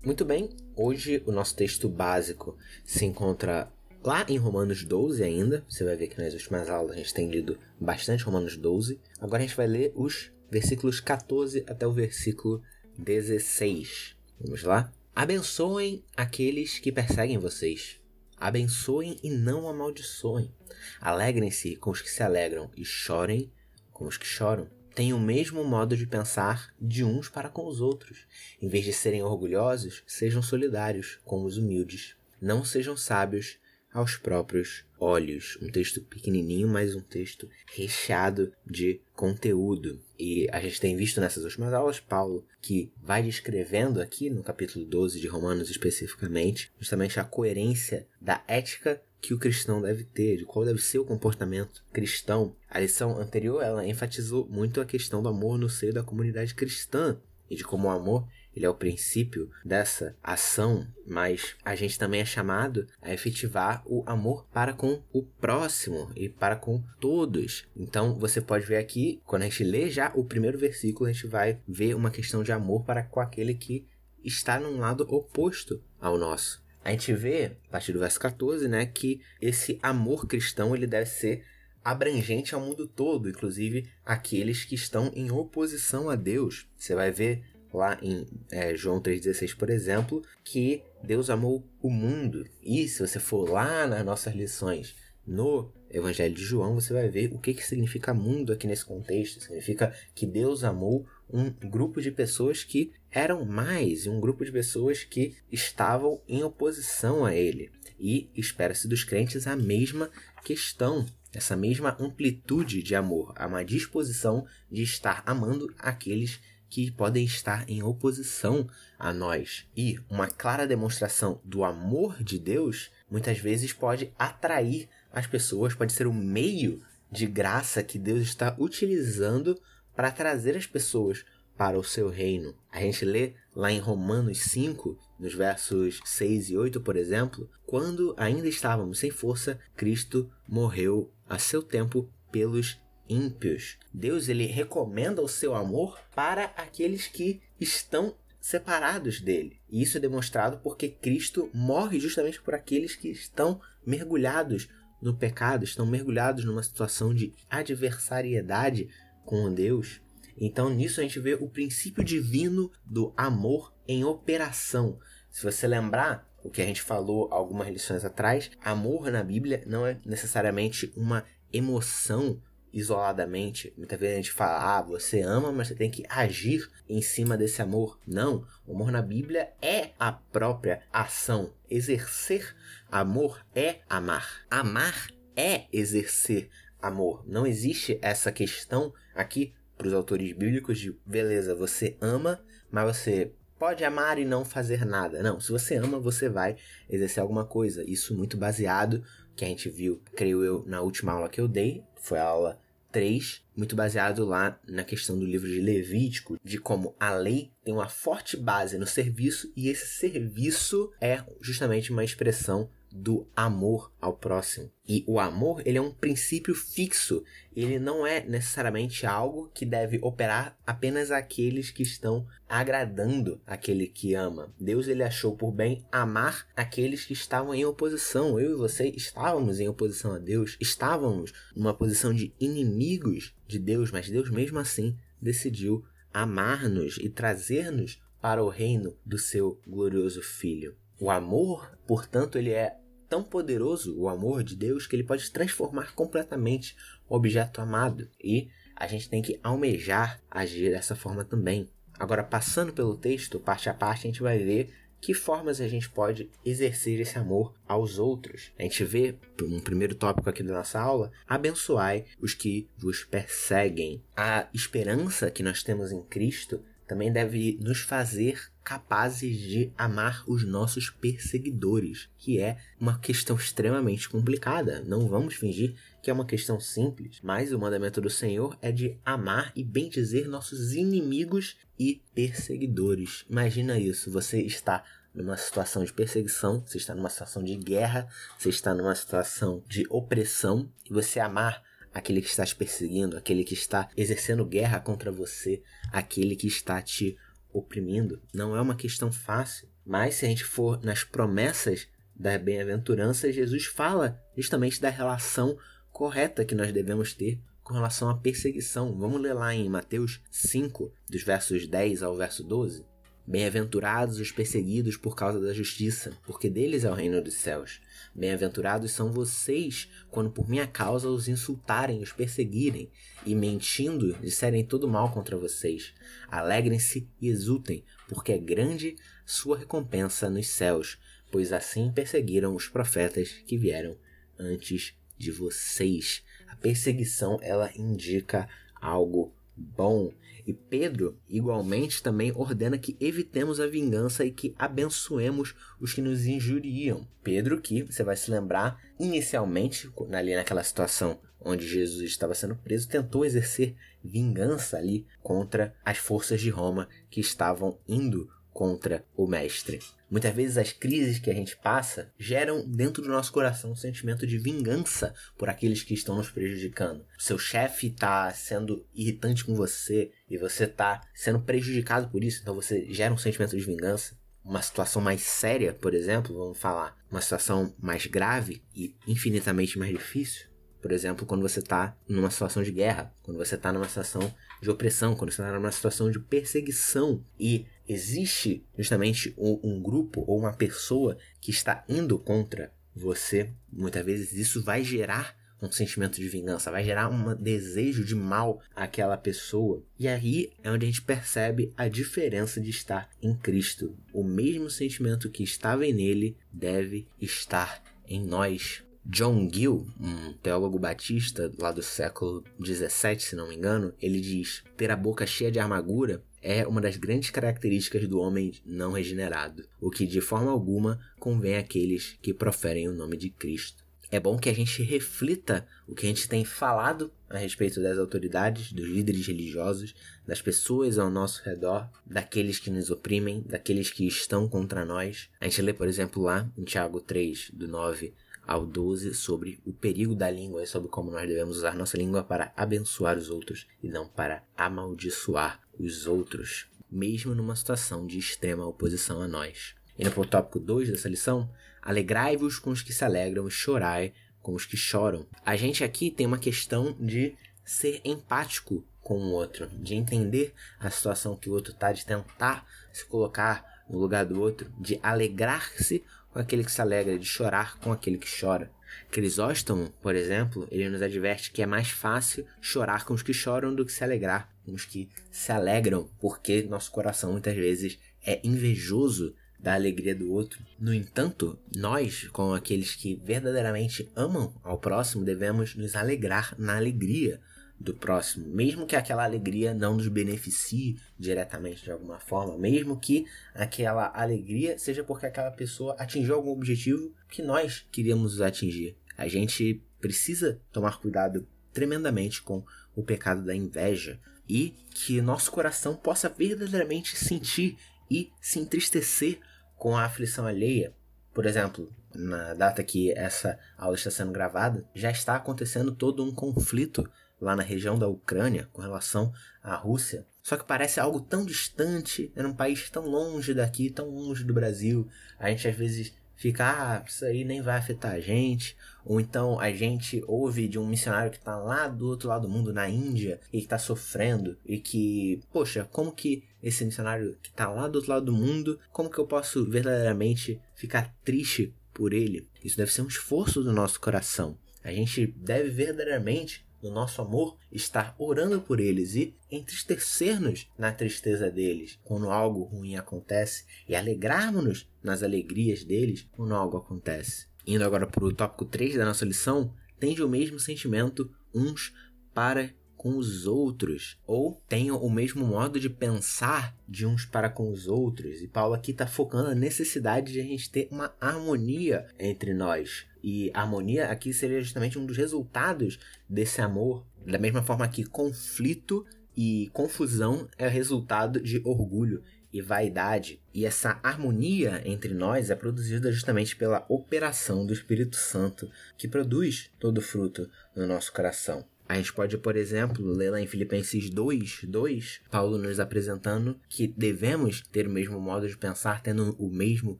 Muito 0.04 0.26
bem, 0.26 0.50
hoje 0.76 1.22
o 1.28 1.32
nosso 1.32 1.56
texto 1.56 1.88
básico 1.88 2.58
se 2.84 3.06
encontra 3.06 3.72
Lá 4.04 4.26
em 4.28 4.38
Romanos 4.38 4.84
12 4.84 5.24
ainda, 5.24 5.64
você 5.70 5.84
vai 5.84 5.96
ver 5.96 6.08
que 6.08 6.20
nas 6.20 6.34
últimas 6.34 6.68
aulas 6.72 6.96
a 6.96 6.98
gente 6.98 7.14
tem 7.14 7.30
lido 7.30 7.60
bastante 7.80 8.24
Romanos 8.24 8.58
12. 8.58 9.00
Agora 9.20 9.44
a 9.44 9.46
gente 9.46 9.56
vai 9.56 9.68
ler 9.68 9.92
os 9.96 10.32
versículos 10.50 11.00
14 11.00 11.64
até 11.68 11.86
o 11.86 11.92
versículo 11.94 12.64
16. 12.98 14.16
Vamos 14.40 14.64
lá? 14.64 14.92
Abençoem 15.16 16.04
aqueles 16.18 16.80
que 16.80 16.92
perseguem 16.92 17.38
vocês. 17.38 18.02
Abençoem 18.38 19.20
e 19.22 19.30
não 19.30 19.70
amaldiçoem. 19.70 20.52
Alegrem-se 21.00 21.76
com 21.76 21.92
os 21.92 22.02
que 22.02 22.10
se 22.10 22.24
alegram 22.24 22.72
e 22.76 22.84
chorem 22.84 23.52
com 23.94 24.08
os 24.08 24.18
que 24.18 24.26
choram. 24.26 24.68
Tenham 24.96 25.20
o 25.20 25.22
mesmo 25.22 25.64
modo 25.64 25.96
de 25.96 26.08
pensar 26.08 26.74
de 26.82 27.04
uns 27.04 27.30
para 27.30 27.50
com 27.50 27.68
os 27.68 27.80
outros. 27.80 28.26
Em 28.60 28.68
vez 28.68 28.84
de 28.84 28.94
serem 28.94 29.22
orgulhosos, 29.22 30.02
sejam 30.08 30.42
solidários 30.42 31.20
com 31.24 31.44
os 31.44 31.58
humildes. 31.58 32.16
Não 32.42 32.66
sejam 32.66 32.98
sábios 32.98 33.61
aos 33.94 34.16
próprios 34.16 34.86
olhos. 35.00 35.58
Um 35.62 35.70
texto 35.70 36.02
pequenininho, 36.02 36.68
mas 36.68 36.96
um 36.96 37.02
texto 37.02 37.50
recheado 37.66 38.54
de 38.66 39.02
conteúdo. 39.16 40.00
E 40.18 40.48
a 40.52 40.60
gente 40.60 40.80
tem 40.80 40.96
visto 40.96 41.20
nessas 41.20 41.44
últimas 41.44 41.74
aulas 41.74 42.00
Paulo 42.00 42.46
que 42.62 42.92
vai 43.02 43.24
descrevendo 43.24 44.02
aqui 44.02 44.30
no 44.30 44.44
capítulo 44.44 44.86
12 44.86 45.20
de 45.20 45.28
Romanos 45.28 45.70
especificamente, 45.70 46.72
justamente 46.80 47.20
a 47.20 47.24
coerência 47.24 48.08
da 48.20 48.44
ética 48.48 49.02
que 49.20 49.34
o 49.34 49.40
cristão 49.40 49.82
deve 49.82 50.04
ter, 50.04 50.38
de 50.38 50.46
qual 50.46 50.66
deve 50.66 50.82
ser 50.82 50.98
o 50.98 51.06
comportamento 51.06 51.84
cristão. 51.94 52.56
A 52.70 52.80
lição 52.80 53.20
anterior 53.20 53.62
ela 53.62 53.86
enfatizou 53.86 54.48
muito 54.50 54.82
a 54.82 54.86
questão 54.86 55.22
do 55.22 55.30
amor 55.30 55.60
no 55.60 55.70
seio 55.70 55.94
da 55.94 56.04
comunidade 56.04 56.56
cristã 56.56 57.20
e 57.50 57.56
de 57.56 57.64
como 57.64 57.88
o 57.88 57.92
amor 57.92 58.28
ele 58.56 58.66
é 58.66 58.70
o 58.70 58.76
princípio 58.76 59.50
dessa 59.64 60.16
ação, 60.22 60.88
mas 61.08 61.56
a 61.64 61.76
gente 61.76 61.98
também 61.98 62.22
é 62.22 62.26
chamado 62.26 62.88
a 63.02 63.14
efetivar 63.14 63.82
o 63.86 64.04
amor 64.06 64.46
para 64.52 64.74
com 64.74 65.02
o 65.14 65.24
próximo 65.24 66.12
e 66.16 66.28
para 66.28 66.56
com 66.56 66.84
todos. 67.00 67.66
Então 67.76 68.18
você 68.20 68.42
pode 68.42 68.66
ver 68.66 68.78
aqui, 68.78 69.22
quando 69.26 69.44
a 69.44 69.46
gente 69.46 69.64
lê 69.64 69.90
já 69.90 70.12
o 70.16 70.24
primeiro 70.24 70.58
versículo, 70.58 71.10
a 71.10 71.14
gente 71.14 71.28
vai 71.28 71.60
ver 71.68 71.96
uma 71.96 72.12
questão 72.12 72.44
de 72.44 72.52
amor 72.52 72.84
para 72.84 73.04
com 73.04 73.20
aquele 73.20 73.54
que 73.54 73.88
está 74.24 74.60
num 74.60 74.80
lado 74.80 75.06
oposto 75.10 75.82
ao 76.00 76.18
nosso. 76.18 76.62
A 76.84 76.92
gente 76.92 77.14
vê, 77.14 77.58
a 77.68 77.72
partir 77.72 77.94
do 77.94 78.00
verso 78.00 78.20
14, 78.20 78.68
né, 78.68 78.86
que 78.86 79.22
esse 79.40 79.80
amor 79.82 80.28
cristão 80.28 80.76
ele 80.76 80.88
deve 80.88 81.06
ser 81.06 81.46
abrangente 81.84 82.54
ao 82.54 82.62
mundo 82.62 82.88
todo, 82.88 83.30
inclusive 83.30 83.88
aqueles 84.06 84.66
que 84.66 84.76
estão 84.76 85.12
em 85.16 85.32
oposição 85.32 86.10
a 86.10 86.16
Deus. 86.16 86.68
Você 86.78 86.96
vai 86.96 87.12
ver 87.12 87.44
lá 87.74 87.98
em 88.02 88.28
é, 88.52 88.76
João 88.76 89.02
3,16, 89.02 89.56
por 89.56 89.70
exemplo, 89.70 90.22
que 90.44 90.84
Deus 91.04 91.30
amou 91.30 91.66
o 91.82 91.90
mundo. 91.90 92.46
E 92.62 92.88
se 92.88 93.06
você 93.06 93.20
for 93.20 93.50
lá 93.50 93.88
nas 93.88 94.06
nossas 94.06 94.34
lições 94.36 94.96
no 95.26 95.72
Evangelho 95.90 96.34
de 96.34 96.44
João, 96.44 96.76
você 96.76 96.94
vai 96.94 97.08
ver 97.08 97.32
o 97.34 97.40
que, 97.40 97.54
que 97.54 97.66
significa 97.66 98.14
mundo 98.14 98.52
aqui 98.52 98.66
nesse 98.68 98.86
contexto. 98.86 99.42
Significa 99.42 99.94
que 100.16 100.26
Deus 100.26 100.64
amou 100.64 101.06
um 101.30 101.50
grupo 101.50 102.02
de 102.02 102.12
pessoas 102.12 102.64
que 102.64 102.92
eram 103.10 103.46
mais, 103.46 104.08
um 104.08 104.20
grupo 104.20 104.44
de 104.44 104.52
pessoas 104.52 105.04
que 105.04 105.36
estavam 105.52 106.22
em 106.28 106.44
oposição 106.44 107.26
a 107.26 107.36
Ele. 107.36 107.72
E 108.00 108.30
espera-se 108.36 108.88
dos 108.88 109.04
crentes 109.04 109.46
a 109.48 109.56
mesma 109.56 110.10
questão, 110.44 111.06
essa 111.34 111.56
mesma 111.56 111.96
amplitude 112.00 112.82
de 112.82 112.96
amor, 112.96 113.34
uma 113.40 113.64
disposição 113.64 114.46
de 114.72 114.82
estar 114.82 115.24
amando 115.26 115.74
aqueles 115.78 116.40
que 116.72 116.90
podem 116.90 117.26
estar 117.26 117.70
em 117.70 117.84
oposição 117.84 118.66
a 118.98 119.12
nós. 119.12 119.68
E 119.76 120.00
uma 120.10 120.28
clara 120.28 120.66
demonstração 120.66 121.42
do 121.44 121.66
amor 121.66 122.24
de 122.24 122.40
Deus 122.40 122.90
muitas 123.10 123.38
vezes 123.38 123.74
pode 123.74 124.14
atrair 124.18 124.88
as 125.12 125.28
pessoas, 125.28 125.76
pode 125.76 125.92
ser 125.92 126.08
o 126.08 126.14
meio 126.14 126.82
de 127.12 127.28
graça 127.28 127.84
que 127.84 128.00
Deus 128.00 128.22
está 128.22 128.56
utilizando 128.58 129.60
para 129.94 130.12
trazer 130.12 130.56
as 130.56 130.66
pessoas 130.66 131.26
para 131.58 131.78
o 131.78 131.84
seu 131.84 132.10
reino. 132.10 132.56
A 132.72 132.80
gente 132.80 133.04
lê 133.04 133.34
lá 133.54 133.70
em 133.70 133.80
Romanos 133.80 134.40
5, 134.44 134.98
nos 135.20 135.34
versos 135.34 136.00
6 136.06 136.52
e 136.52 136.58
8, 136.58 136.80
por 136.80 136.96
exemplo, 136.96 137.50
quando 137.66 138.16
ainda 138.18 138.48
estávamos 138.48 139.00
sem 139.00 139.12
força, 139.12 139.60
Cristo 139.76 140.32
morreu 140.48 141.12
a 141.28 141.38
seu 141.38 141.62
tempo 141.62 142.10
pelos 142.32 142.80
ímpios. 143.08 143.78
Deus 143.94 144.30
ele 144.30 144.46
recomenda 144.46 145.22
o 145.22 145.28
seu 145.28 145.56
amor 145.56 146.00
para 146.16 146.46
aqueles 146.58 147.08
que 147.08 147.42
estão 147.60 148.16
separados 148.40 149.22
dele. 149.22 149.60
E 149.70 149.82
isso 149.84 149.98
é 149.98 150.02
demonstrado 150.02 150.60
porque 150.64 150.90
Cristo 150.90 151.50
morre 151.54 152.00
justamente 152.00 152.42
por 152.42 152.56
aqueles 152.56 152.96
que 152.96 153.10
estão 153.10 153.62
mergulhados 153.86 154.68
no 155.02 155.16
pecado, 155.16 155.64
estão 155.64 155.86
mergulhados 155.86 156.44
numa 156.44 156.64
situação 156.64 157.14
de 157.14 157.34
adversariedade 157.50 158.90
com 159.26 159.54
Deus. 159.54 160.02
Então 160.38 160.70
nisso 160.70 161.00
a 161.00 161.04
gente 161.04 161.20
vê 161.20 161.36
o 161.36 161.48
princípio 161.48 162.04
divino 162.04 162.72
do 162.86 163.14
amor 163.16 163.74
em 163.88 164.04
operação. 164.04 165.00
Se 165.30 165.44
você 165.44 165.68
lembrar 165.68 166.28
o 166.44 166.50
que 166.50 166.62
a 166.62 166.66
gente 166.66 166.82
falou 166.82 167.32
algumas 167.32 167.68
lições 167.68 168.04
atrás, 168.04 168.50
amor 168.64 169.12
na 169.12 169.24
Bíblia 169.24 169.64
não 169.68 169.86
é 169.86 170.00
necessariamente 170.06 170.92
uma 170.96 171.24
emoção 171.54 172.42
isoladamente. 172.74 173.74
Muitas 173.78 174.00
vezes 174.00 174.14
a 174.14 174.18
gente 174.18 174.32
fala, 174.32 174.78
ah, 174.78 174.82
você 174.82 175.22
ama, 175.22 175.52
mas 175.52 175.68
você 175.68 175.76
tem 175.76 175.90
que 175.90 176.04
agir 176.10 176.70
em 176.88 177.02
cima 177.02 177.38
desse 177.38 177.62
amor. 177.62 178.00
Não, 178.06 178.46
o 178.66 178.74
amor 178.74 178.92
na 178.92 179.02
Bíblia 179.02 179.52
é 179.62 179.92
a 180.00 180.12
própria 180.12 180.82
ação. 180.92 181.54
Exercer 181.70 182.56
amor 182.92 183.46
é 183.56 183.80
amar. 183.90 184.46
Amar 184.50 185.10
é 185.36 185.66
exercer 185.72 186.50
amor. 186.82 187.24
Não 187.28 187.46
existe 187.46 188.00
essa 188.02 188.32
questão 188.32 188.94
aqui 189.14 189.54
para 189.78 189.88
os 189.88 189.94
autores 189.94 190.32
bíblicos 190.34 190.80
de 190.80 190.96
beleza, 191.06 191.56
você 191.56 191.98
ama, 192.00 192.40
mas 192.70 192.98
você 192.98 193.34
pode 193.58 193.84
amar 193.84 194.18
e 194.18 194.26
não 194.26 194.44
fazer 194.44 194.86
nada. 194.86 195.22
Não, 195.22 195.40
se 195.40 195.52
você 195.52 195.76
ama, 195.76 196.00
você 196.00 196.28
vai 196.28 196.56
exercer 196.90 197.22
alguma 197.22 197.46
coisa. 197.46 197.84
Isso 197.88 198.16
muito 198.16 198.36
baseado, 198.36 199.04
que 199.36 199.46
a 199.46 199.48
gente 199.48 199.70
viu, 199.70 200.02
creio 200.16 200.44
eu, 200.44 200.64
na 200.68 200.82
última 200.82 201.14
aula 201.14 201.30
que 201.30 201.42
eu 201.42 201.48
dei, 201.48 201.84
foi 201.96 202.20
a 202.20 202.26
aula 202.26 202.60
3, 202.92 203.42
muito 203.56 203.76
baseado 203.76 204.26
lá 204.26 204.60
na 204.68 204.84
questão 204.84 205.18
do 205.18 205.26
livro 205.26 205.48
de 205.48 205.62
Levítico, 205.62 206.38
de 206.44 206.58
como 206.58 206.96
a 207.00 207.12
lei 207.14 207.52
tem 207.64 207.74
uma 207.74 207.88
forte 207.88 208.36
base 208.36 208.78
no 208.78 208.86
serviço 208.86 209.52
e 209.56 209.70
esse 209.70 209.88
serviço 209.88 210.92
é 211.00 211.24
justamente 211.40 211.92
uma 211.92 212.04
expressão 212.04 212.70
do 212.92 213.28
amor 213.36 213.92
ao 214.00 214.14
próximo. 214.14 214.72
E 214.88 215.04
o 215.08 215.20
amor, 215.20 215.62
ele 215.66 215.78
é 215.78 215.82
um 215.82 215.94
princípio 215.94 216.54
fixo, 216.54 217.24
ele 217.56 217.80
não 217.80 218.06
é 218.06 218.26
necessariamente 218.26 219.06
algo 219.06 219.50
que 219.54 219.66
deve 219.66 220.00
operar 220.02 220.58
apenas 220.66 221.12
aqueles 221.12 221.72
que 221.72 221.84
estão 221.84 222.28
agradando 222.50 223.40
aquele 223.48 223.88
que 223.88 224.14
ama. 224.14 224.54
Deus 224.60 224.88
ele 224.88 225.04
achou 225.04 225.36
por 225.36 225.52
bem 225.52 225.86
amar 225.92 226.48
aqueles 226.56 227.06
que 227.06 227.14
estavam 227.14 227.54
em 227.54 227.64
oposição. 227.64 228.40
Eu 228.40 228.52
e 228.52 228.56
você 228.56 228.90
estávamos 228.90 229.60
em 229.60 229.70
oposição 229.70 230.14
a 230.14 230.20
Deus, 230.20 230.58
estávamos 230.60 231.32
numa 231.56 231.74
posição 231.74 232.14
de 232.14 232.34
inimigos 232.40 233.34
de 233.48 233.58
Deus, 233.58 233.92
mas 233.92 234.10
Deus 234.10 234.30
mesmo 234.30 234.60
assim 234.60 234.98
decidiu 235.22 235.86
amar-nos 236.14 236.98
e 236.98 237.10
trazer-nos 237.10 238.02
para 238.22 238.44
o 238.44 238.50
reino 238.50 238.96
do 239.06 239.18
seu 239.18 239.60
glorioso 239.66 240.22
filho. 240.22 240.76
O 241.02 241.10
amor, 241.10 241.76
portanto, 241.88 242.38
ele 242.38 242.52
é 242.52 242.78
tão 243.10 243.24
poderoso, 243.24 244.00
o 244.00 244.08
amor 244.08 244.44
de 244.44 244.56
Deus, 244.56 244.86
que 244.86 244.96
ele 244.96 245.04
pode 245.04 245.32
transformar 245.32 245.96
completamente 245.96 246.76
o 247.10 247.16
objeto 247.16 247.60
amado. 247.60 248.08
E 248.24 248.50
a 248.76 248.86
gente 248.86 249.10
tem 249.10 249.20
que 249.20 249.40
almejar 249.42 250.22
agir 250.30 250.70
dessa 250.70 250.96
forma 250.96 251.26
também. 251.26 251.68
Agora, 251.98 252.24
passando 252.24 252.72
pelo 252.72 252.96
texto, 252.96 253.40
parte 253.40 253.68
a 253.68 253.74
parte, 253.74 254.08
a 254.08 254.12
gente 254.12 254.22
vai 254.22 254.38
ver 254.38 254.72
que 255.02 255.16
formas 255.16 255.60
a 255.60 255.68
gente 255.68 255.90
pode 255.90 256.30
exercer 256.46 257.00
esse 257.00 257.18
amor 257.18 257.56
aos 257.68 257.98
outros. 257.98 258.52
A 258.60 258.62
gente 258.62 258.84
vê, 258.84 259.18
um 259.42 259.60
primeiro 259.60 259.96
tópico 259.96 260.30
aqui 260.30 260.44
da 260.44 260.54
nossa 260.54 260.80
aula, 260.80 261.12
abençoai 261.28 262.06
os 262.20 262.36
que 262.36 262.70
vos 262.78 263.04
perseguem. 263.04 264.04
A 264.16 264.48
esperança 264.54 265.32
que 265.32 265.42
nós 265.42 265.64
temos 265.64 265.92
em 265.92 266.04
Cristo 266.04 266.64
também 266.88 267.12
deve 267.12 267.58
nos 267.60 267.80
fazer 267.80 268.51
capazes 268.64 269.38
de 269.38 269.72
amar 269.78 270.24
os 270.28 270.46
nossos 270.46 270.90
perseguidores, 270.90 272.10
que 272.18 272.40
é 272.40 272.58
uma 272.80 273.00
questão 273.00 273.36
extremamente 273.36 274.08
complicada. 274.08 274.82
Não 274.82 275.08
vamos 275.08 275.36
fingir 275.36 275.76
que 276.02 276.10
é 276.10 276.14
uma 276.14 276.26
questão 276.26 276.60
simples, 276.60 277.20
mas 277.24 277.52
o 277.52 277.60
mandamento 277.60 278.02
do 278.02 278.10
Senhor 278.10 278.58
é 278.62 278.72
de 278.72 278.98
amar 279.06 279.52
e 279.56 279.64
bendizer 279.64 280.28
nossos 280.28 280.74
inimigos 280.74 281.58
e 281.78 282.02
perseguidores. 282.14 283.26
Imagina 283.30 283.80
isso, 283.80 284.12
você 284.12 284.42
está 284.42 284.84
numa 285.14 285.38
situação 285.38 285.84
de 285.84 285.92
perseguição, 285.92 286.64
você 286.66 286.78
está 286.78 286.96
numa 286.96 287.10
situação 287.10 287.44
de 287.44 287.56
guerra, 287.56 288.08
você 288.38 288.50
está 288.50 288.74
numa 288.74 288.96
situação 288.96 289.64
de 289.68 289.86
opressão 289.90 290.72
e 290.90 290.94
você 290.94 291.20
amar 291.20 291.62
aquele 291.94 292.22
que 292.22 292.30
está 292.30 292.46
te 292.46 292.56
perseguindo, 292.56 293.18
aquele 293.18 293.44
que 293.44 293.54
está 293.54 293.90
exercendo 293.98 294.46
guerra 294.46 294.80
contra 294.80 295.12
você, 295.12 295.62
aquele 295.92 296.36
que 296.36 296.48
está 296.48 296.82
te 296.82 297.18
oprimindo. 297.54 298.22
Não 298.34 298.56
é 298.56 298.62
uma 298.62 298.76
questão 298.76 299.12
fácil. 299.12 299.68
Mas 299.86 300.16
se 300.16 300.26
a 300.26 300.30
gente 300.30 300.44
for 300.44 300.84
nas 300.84 301.04
promessas 301.04 301.88
da 302.16 302.38
bem-aventurança, 302.38 303.32
Jesus 303.32 303.66
fala 303.66 304.22
justamente 304.38 304.80
da 304.80 304.90
relação 304.90 305.58
correta 305.92 306.46
que 306.46 306.56
nós 306.56 306.72
devemos 306.72 307.14
ter 307.14 307.42
com 307.64 307.74
relação 307.74 308.10
à 308.10 308.18
perseguição. 308.18 308.98
Vamos 308.98 309.22
ler 309.22 309.34
lá 309.34 309.54
em 309.54 309.70
Mateus 309.70 310.22
5, 310.30 310.94
dos 311.10 311.24
versos 311.24 311.68
10 311.68 312.04
ao 312.04 312.16
verso 312.16 312.44
12. 312.44 312.86
Bem-aventurados 313.32 314.20
os 314.20 314.30
perseguidos 314.30 314.98
por 314.98 315.16
causa 315.16 315.40
da 315.40 315.54
justiça, 315.54 316.12
porque 316.26 316.50
deles 316.50 316.84
é 316.84 316.92
o 316.92 316.94
reino 316.94 317.24
dos 317.24 317.36
céus. 317.36 317.80
Bem-aventurados 318.14 318.92
são 318.92 319.10
vocês 319.10 319.90
quando 320.10 320.30
por 320.30 320.50
minha 320.50 320.68
causa 320.68 321.08
os 321.08 321.30
insultarem, 321.30 322.02
os 322.02 322.12
perseguirem 322.12 322.92
e 323.26 323.34
mentindo 323.34 324.12
disserem 324.16 324.66
todo 324.66 324.86
mal 324.86 325.14
contra 325.14 325.38
vocês. 325.38 325.94
Alegrem-se 326.28 327.08
e 327.22 327.30
exultem, 327.30 327.86
porque 328.10 328.34
é 328.34 328.38
grande 328.38 328.98
sua 329.26 329.60
recompensa 329.60 330.30
nos 330.30 330.50
céus, 330.50 331.00
pois 331.32 331.54
assim 331.54 331.90
perseguiram 331.90 332.54
os 332.54 332.68
profetas 332.68 333.30
que 333.48 333.58
vieram 333.58 333.96
antes 334.38 334.94
de 335.18 335.32
vocês. 335.32 336.22
A 336.50 336.58
perseguição 336.58 337.40
ela 337.42 337.72
indica 337.78 338.50
algo 338.82 339.34
bom. 339.62 340.12
E 340.46 340.54
Pedro, 340.54 341.18
igualmente, 341.30 342.02
também 342.02 342.32
ordena 342.36 342.78
que 342.78 342.98
evitemos 343.00 343.60
a 343.60 343.68
vingança 343.68 344.26
e 344.26 344.32
que 344.32 344.56
abençoemos 344.58 345.56
os 345.80 345.94
que 345.94 346.02
nos 346.02 346.26
injuriam. 346.26 347.08
Pedro, 347.24 347.62
que 347.62 347.84
você 347.84 348.04
vai 348.04 348.18
se 348.18 348.32
lembrar, 348.32 348.82
inicialmente, 349.00 349.90
ali 350.12 350.36
naquela 350.36 350.64
situação 350.64 351.20
onde 351.44 351.68
Jesus 351.68 352.04
estava 352.04 352.36
sendo 352.36 352.56
preso, 352.56 352.88
tentou 352.88 353.26
exercer 353.26 353.76
vingança 354.04 354.78
ali 354.78 355.06
contra 355.22 355.76
as 355.84 355.98
forças 355.98 356.40
de 356.40 356.50
Roma 356.50 356.88
que 357.10 357.20
estavam 357.20 357.80
indo 357.88 358.30
contra 358.54 359.06
o 359.16 359.28
mestre. 359.28 359.80
Muitas 360.10 360.36
vezes 360.36 360.58
as 360.58 360.74
crises 360.74 361.20
que 361.20 361.32
a 361.32 361.34
gente 361.34 361.56
passa 361.56 362.12
geram 362.20 362.68
dentro 362.68 363.02
do 363.02 363.08
nosso 363.08 363.32
coração 363.32 363.72
um 363.72 363.76
sentimento 363.76 364.28
de 364.28 364.38
vingança 364.38 365.14
por 365.38 365.48
aqueles 365.48 365.84
que 365.84 365.94
estão 365.94 366.18
nos 366.18 366.30
prejudicando. 366.30 367.06
Seu 367.18 367.40
chefe 367.40 367.88
está 367.88 368.30
sendo 368.34 368.86
irritante 368.94 369.46
com 369.46 369.56
você 369.56 370.12
e 370.30 370.38
você 370.38 370.66
está 370.66 371.00
sendo 371.16 371.40
prejudicado 371.40 372.10
por 372.10 372.24
isso, 372.24 372.42
então 372.42 372.54
você 372.54 372.86
gera 372.94 373.14
um 373.14 373.18
sentimento 373.18 373.56
de 373.56 373.64
vingança. 373.64 374.20
Uma 374.44 374.62
situação 374.62 375.02
mais 375.02 375.22
séria, 375.22 375.72
por 375.72 375.94
exemplo, 375.94 376.36
vamos 376.36 376.58
falar, 376.58 376.98
uma 377.10 377.22
situação 377.22 377.74
mais 377.80 378.06
grave 378.08 378.62
e 378.76 378.96
infinitamente 379.08 379.78
mais 379.78 379.92
difícil, 379.92 380.51
por 380.82 380.92
exemplo, 380.92 381.26
quando 381.26 381.42
você 381.42 381.60
está 381.60 381.96
numa 382.08 382.32
situação 382.32 382.64
de 382.64 382.72
guerra, 382.72 383.14
quando 383.22 383.38
você 383.38 383.56
está 383.56 383.72
numa 383.72 383.88
situação 383.88 384.34
de 384.62 384.70
opressão, 384.70 385.16
quando 385.16 385.32
você 385.32 385.42
está 385.42 385.54
numa 385.54 385.72
situação 385.72 386.10
de 386.10 386.20
perseguição 386.20 387.24
e 387.40 387.66
existe 387.88 388.66
justamente 388.78 389.34
um, 389.38 389.60
um 389.64 389.82
grupo 389.82 390.24
ou 390.28 390.40
uma 390.40 390.54
pessoa 390.54 391.18
que 391.40 391.52
está 391.52 391.84
indo 391.88 392.18
contra 392.18 392.74
você, 392.96 393.52
muitas 393.72 394.04
vezes 394.04 394.34
isso 394.34 394.64
vai 394.64 394.84
gerar 394.84 395.40
um 395.62 395.72
sentimento 395.72 396.16
de 396.16 396.28
vingança, 396.28 396.72
vai 396.72 396.84
gerar 396.84 397.08
um 397.10 397.36
desejo 397.36 398.04
de 398.04 398.16
mal 398.16 398.60
àquela 398.76 399.16
pessoa. 399.16 399.84
E 400.00 400.08
aí 400.08 400.52
é 400.64 400.72
onde 400.72 400.86
a 400.86 400.90
gente 400.90 401.04
percebe 401.04 401.72
a 401.78 401.88
diferença 401.88 402.60
de 402.60 402.72
estar 402.72 403.10
em 403.22 403.36
Cristo. 403.36 403.96
O 404.12 404.24
mesmo 404.24 404.70
sentimento 404.72 405.30
que 405.30 405.44
estava 405.44 405.84
nele 405.84 406.36
deve 406.52 407.08
estar 407.20 407.84
em 408.08 408.26
nós. 408.26 408.84
John 409.06 409.50
Gill, 409.52 409.88
um 410.00 410.34
teólogo 410.34 410.78
batista 410.78 411.52
lá 411.58 411.72
do 411.72 411.82
século 411.82 412.44
17, 412.60 413.24
se 413.24 413.36
não 413.36 413.50
me 413.50 413.56
engano, 413.56 413.94
ele 414.02 414.22
diz: 414.22 414.64
ter 414.78 414.92
a 414.92 414.96
boca 414.96 415.26
cheia 415.26 415.52
de 415.52 415.60
amargura 415.60 416.24
é 416.42 416.68
uma 416.68 416.82
das 416.82 416.98
grandes 416.98 417.30
características 417.30 418.08
do 418.08 418.20
homem 418.20 418.54
não 418.66 418.92
regenerado, 418.92 419.64
o 419.80 419.90
que 419.90 420.06
de 420.06 420.22
forma 420.22 420.52
alguma 420.52 421.00
convém 421.20 421.58
àqueles 421.58 422.18
que 422.22 422.34
proferem 422.34 422.88
o 422.88 422.94
nome 422.94 423.18
de 423.18 423.30
Cristo. 423.30 423.84
É 424.12 424.20
bom 424.20 424.38
que 424.38 424.50
a 424.50 424.54
gente 424.54 424.84
reflita 424.84 425.66
o 425.88 425.96
que 425.96 426.06
a 426.06 426.10
gente 426.10 426.28
tem 426.28 426.44
falado 426.44 427.12
a 427.30 427.38
respeito 427.38 427.82
das 427.82 427.98
autoridades, 427.98 428.74
dos 428.74 428.86
líderes 428.86 429.26
religiosos, 429.26 429.96
das 430.28 430.42
pessoas 430.42 431.00
ao 431.00 431.10
nosso 431.10 431.42
redor, 431.44 431.90
daqueles 432.06 432.60
que 432.60 432.70
nos 432.70 432.92
oprimem, 432.92 433.42
daqueles 433.48 433.90
que 433.90 434.06
estão 434.06 434.50
contra 434.50 434.84
nós. 434.84 435.30
A 435.40 435.46
gente 435.46 435.62
lê, 435.62 435.72
por 435.72 435.88
exemplo, 435.88 436.22
lá 436.22 436.52
em 436.58 436.66
Tiago 436.66 437.00
3, 437.00 437.52
do 437.54 437.70
9 437.70 438.14
ao 438.46 438.66
12 438.66 439.14
sobre 439.14 439.60
o 439.66 439.72
perigo 439.72 440.16
da 440.16 440.30
língua 440.30 440.64
e 440.64 440.68
sobre 440.68 440.90
como 440.90 441.12
nós 441.12 441.28
devemos 441.28 441.58
usar 441.58 441.76
nossa 441.76 441.98
língua 441.98 442.24
para 442.24 442.52
abençoar 442.56 443.18
os 443.18 443.30
outros 443.30 443.68
e 443.82 443.88
não 443.88 444.08
para 444.08 444.44
amaldiçoar 444.58 445.62
os 445.78 446.08
outros, 446.08 446.68
mesmo 446.92 447.34
numa 447.34 447.56
situação 447.56 448.06
de 448.06 448.18
extrema 448.18 448.66
oposição 448.66 449.22
a 449.22 449.28
nós. 449.28 449.76
Indo 449.98 450.12
para 450.12 450.22
o 450.22 450.26
tópico 450.26 450.60
2 450.60 450.90
dessa 450.90 451.10
lição, 451.10 451.50
alegrai-vos 451.82 452.60
com 452.60 452.72
os 452.72 452.82
que 452.82 452.94
se 452.94 453.04
alegram 453.04 453.48
e 453.48 453.52
chorai 453.52 454.14
com 454.42 454.54
os 454.54 454.66
que 454.66 454.76
choram. 454.76 455.26
A 455.46 455.56
gente 455.56 455.84
aqui 455.84 456.10
tem 456.10 456.26
uma 456.26 456.38
questão 456.38 456.96
de 457.00 457.36
ser 457.64 458.02
empático 458.04 458.84
com 459.02 459.18
o 459.18 459.32
outro, 459.32 459.68
de 459.68 459.96
entender 459.96 460.54
a 460.80 460.90
situação 460.90 461.36
que 461.36 461.50
o 461.50 461.54
outro 461.54 461.74
está, 461.74 461.92
de 461.92 462.06
tentar 462.06 462.66
se 462.92 463.06
colocar 463.06 463.84
no 463.90 464.00
lugar 464.00 464.26
do 464.26 464.40
outro, 464.40 464.72
de 464.80 465.00
alegrar-se 465.02 466.04
com 466.32 466.40
aquele 466.40 466.64
que 466.64 466.72
se 466.72 466.82
alegra, 466.82 467.18
de 467.18 467.26
chorar 467.26 467.78
com 467.80 467.92
aquele 467.92 468.18
que 468.18 468.28
chora. 468.40 468.72
Crisóstomo, 469.10 469.90
por 470.02 470.16
exemplo, 470.16 470.68
ele 470.72 470.90
nos 470.90 471.02
adverte 471.02 471.52
que 471.52 471.62
é 471.62 471.66
mais 471.66 471.90
fácil 471.90 472.46
chorar 472.62 473.06
com 473.06 473.14
os 473.14 473.24
que 473.24 473.34
choram 473.34 473.74
do 473.74 473.86
que 473.86 473.92
se 473.92 474.04
alegrar 474.04 474.52
com 474.66 474.74
os 474.74 474.86
que 474.86 475.10
se 475.32 475.52
alegram, 475.52 476.10
porque 476.20 476.64
nosso 476.64 476.92
coração 476.92 477.32
muitas 477.32 477.56
vezes 477.56 478.00
é 478.26 478.40
invejoso 478.44 479.36
da 479.60 479.74
alegria 479.74 480.16
do 480.16 480.32
outro. 480.32 480.60
No 480.80 480.94
entanto, 480.94 481.58
nós, 481.76 482.28
como 482.32 482.54
aqueles 482.54 482.96
que 482.96 483.16
verdadeiramente 483.24 484.10
amam 484.16 484.54
ao 484.64 484.80
próximo, 484.80 485.24
devemos 485.24 485.76
nos 485.76 485.96
alegrar 485.96 486.56
na 486.58 486.78
alegria 486.78 487.40
do 487.82 487.94
próximo, 487.94 488.48
mesmo 488.48 488.86
que 488.86 488.96
aquela 488.96 489.24
alegria 489.24 489.74
não 489.74 489.96
nos 489.96 490.08
beneficie 490.08 491.00
diretamente 491.18 491.84
de 491.84 491.92
alguma 491.92 492.20
forma, 492.20 492.58
mesmo 492.58 493.00
que 493.00 493.26
aquela 493.54 494.12
alegria 494.14 494.78
seja 494.78 495.04
porque 495.04 495.26
aquela 495.26 495.52
pessoa 495.52 495.96
atingiu 495.98 496.36
algum 496.36 496.52
objetivo 496.52 497.14
que 497.28 497.42
nós 497.42 497.86
queríamos 497.92 498.40
atingir. 498.42 498.96
A 499.18 499.28
gente 499.28 499.84
precisa 500.00 500.62
tomar 500.72 501.00
cuidado 501.00 501.48
tremendamente 501.74 502.42
com 502.42 502.64
o 502.96 503.04
pecado 503.04 503.44
da 503.44 503.56
inveja 503.56 504.20
e 504.48 504.76
que 504.94 505.22
nosso 505.22 505.52
coração 505.52 505.96
possa 505.96 506.30
verdadeiramente 506.30 507.18
sentir 507.18 507.78
e 508.10 508.32
se 508.42 508.60
entristecer 508.60 509.40
com 509.76 509.96
a 509.96 510.06
aflição 510.06 510.46
alheia. 510.46 510.94
Por 511.34 511.46
exemplo, 511.46 511.92
na 512.14 512.54
data 512.54 512.84
que 512.84 513.12
essa 513.14 513.58
aula 513.78 513.96
está 513.96 514.12
sendo 514.12 514.34
gravada, 514.34 514.86
já 514.94 515.10
está 515.10 515.36
acontecendo 515.36 515.96
todo 515.96 516.24
um 516.24 516.34
conflito 516.34 517.10
lá 517.42 517.56
na 517.56 517.64
região 517.64 517.98
da 517.98 518.08
Ucrânia 518.08 518.70
com 518.72 518.82
relação 518.82 519.34
à 519.64 519.76
Rússia. 519.76 520.26
Só 520.44 520.56
que 520.56 520.66
parece 520.66 521.00
algo 521.00 521.20
tão 521.20 521.46
distante, 521.46 522.32
é 522.36 522.46
um 522.46 522.54
país 522.54 522.90
tão 522.90 523.06
longe 523.06 523.54
daqui, 523.54 523.90
tão 523.90 524.10
longe 524.10 524.44
do 524.44 524.54
Brasil. 524.54 525.08
A 525.40 525.50
gente 525.50 525.68
às 525.68 525.76
vezes 525.76 526.14
fica, 526.36 526.66
ah, 526.66 527.04
isso 527.08 527.24
aí 527.24 527.44
nem 527.44 527.62
vai 527.62 527.78
afetar 527.78 528.14
a 528.14 528.20
gente. 528.20 528.76
Ou 529.06 529.20
então 529.20 529.60
a 529.60 529.72
gente 529.72 530.24
ouve 530.28 530.68
de 530.68 530.80
um 530.80 530.88
missionário 530.88 531.32
que 531.32 531.38
está 531.38 531.56
lá 531.58 531.88
do 531.88 532.08
outro 532.08 532.30
lado 532.30 532.48
do 532.48 532.50
mundo, 532.50 532.74
na 532.74 532.90
Índia, 532.90 533.40
e 533.54 533.60
que 533.60 533.66
está 533.66 533.78
sofrendo, 533.78 534.58
e 534.66 534.80
que, 534.80 535.40
poxa, 535.52 535.88
como 535.92 536.12
que 536.12 536.44
esse 536.62 536.84
missionário 536.84 537.38
que 537.42 537.50
está 537.50 537.70
lá 537.70 537.88
do 537.88 537.96
outro 537.96 538.12
lado 538.12 538.26
do 538.26 538.34
mundo, 538.34 538.80
como 538.92 539.10
que 539.10 539.20
eu 539.20 539.28
posso 539.28 539.64
verdadeiramente 539.70 540.60
ficar 540.76 541.16
triste 541.24 541.74
por 541.94 542.14
ele? 542.14 542.48
Isso 542.64 542.78
deve 542.78 542.92
ser 542.92 543.04
um 543.04 543.08
esforço 543.08 543.64
do 543.64 543.72
nosso 543.72 544.00
coração. 544.00 544.58
A 544.84 544.92
gente 544.92 545.28
deve 545.28 545.70
verdadeiramente 545.70 546.66
no 546.82 546.92
nosso 546.92 547.22
amor, 547.22 547.58
estar 547.72 548.16
orando 548.18 548.62
por 548.62 548.80
eles 548.80 549.16
e 549.16 549.36
entristecer-nos 549.50 550.70
na 550.78 550.92
tristeza 550.92 551.50
deles 551.50 552.00
quando 552.04 552.30
algo 552.30 552.64
ruim 552.64 552.96
acontece 552.96 553.66
e 553.88 553.96
alegrarmos-nos 553.96 554.90
nas 555.04 555.24
alegrias 555.24 555.84
deles 555.84 556.28
quando 556.32 556.56
algo 556.56 556.78
acontece. 556.78 557.48
Indo 557.66 557.84
agora 557.84 558.08
para 558.08 558.26
o 558.26 558.34
tópico 558.34 558.66
3 558.66 558.96
da 558.96 559.06
nossa 559.06 559.26
lição, 559.26 559.74
tende 560.00 560.24
o 560.24 560.30
mesmo 560.30 560.60
sentimento 560.60 561.32
uns 561.54 561.94
para 562.34 562.74
com 563.02 563.18
os 563.18 563.48
outros, 563.48 564.20
ou 564.28 564.62
tenham 564.70 564.96
o 564.96 565.10
mesmo 565.10 565.44
modo 565.44 565.80
de 565.80 565.90
pensar 565.90 566.78
de 566.88 567.04
uns 567.04 567.26
para 567.26 567.50
com 567.50 567.72
os 567.72 567.88
outros. 567.88 568.44
E 568.44 568.48
Paulo 568.48 568.76
aqui 568.76 568.92
está 568.92 569.08
focando 569.08 569.50
na 569.50 569.56
necessidade 569.56 570.32
de 570.32 570.40
a 570.40 570.44
gente 570.44 570.70
ter 570.70 570.88
uma 570.92 571.12
harmonia 571.20 572.06
entre 572.20 572.54
nós. 572.54 573.08
E 573.24 573.52
harmonia 573.54 574.08
aqui 574.08 574.34
seria 574.34 574.62
justamente 574.62 574.98
um 574.98 575.06
dos 575.06 575.18
resultados 575.18 576.00
desse 576.28 576.62
amor. 576.62 577.06
Da 577.26 577.38
mesma 577.38 577.62
forma 577.62 577.88
que 577.88 578.04
conflito 578.04 579.06
e 579.36 579.70
confusão 579.74 580.48
é 580.58 580.68
resultado 580.68 581.40
de 581.40 581.62
orgulho 581.64 582.24
e 582.52 582.62
vaidade. 582.62 583.42
E 583.54 583.66
essa 583.66 584.00
harmonia 584.04 584.82
entre 584.86 585.14
nós 585.14 585.50
é 585.50 585.56
produzida 585.56 586.12
justamente 586.12 586.56
pela 586.56 586.86
operação 586.90 587.66
do 587.66 587.74
Espírito 587.74 588.18
Santo, 588.18 588.70
que 588.98 589.08
produz 589.08 589.70
todo 589.80 590.00
o 590.00 590.02
fruto 590.02 590.50
no 590.76 590.86
nosso 590.86 591.14
coração. 591.14 591.66
A 591.88 591.96
gente 591.96 592.14
pode, 592.14 592.38
por 592.38 592.56
exemplo, 592.56 593.06
ler 593.06 593.32
lá 593.32 593.42
em 593.42 593.48
Filipenses 593.48 594.10
2, 594.10 594.62
2, 594.64 595.22
Paulo 595.30 595.58
nos 595.58 595.78
apresentando 595.78 596.58
que 596.70 596.88
devemos 596.88 597.62
ter 597.70 597.86
o 597.86 597.92
mesmo 597.92 598.18
modo 598.18 598.48
de 598.48 598.58
pensar, 598.58 599.04
tendo 599.04 599.36
o 599.38 599.50
mesmo 599.50 600.00